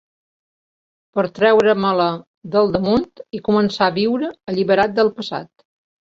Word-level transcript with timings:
Per 1.17 1.23
treure-me-la 1.33 2.07
del 2.55 2.71
damunt 2.75 3.03
i 3.39 3.41
començar 3.49 3.89
a 3.89 3.93
viure 3.99 4.31
alliberat 4.53 4.97
del 5.01 5.13
passat. 5.21 5.47